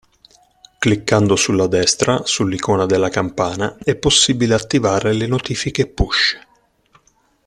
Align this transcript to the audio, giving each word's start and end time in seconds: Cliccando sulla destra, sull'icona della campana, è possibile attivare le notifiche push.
Cliccando 0.79 1.35
sulla 1.35 1.67
destra, 1.67 2.25
sull'icona 2.25 2.87
della 2.87 3.09
campana, 3.09 3.77
è 3.83 3.95
possibile 3.95 4.55
attivare 4.55 5.13
le 5.13 5.27
notifiche 5.27 5.85
push. 5.87 6.39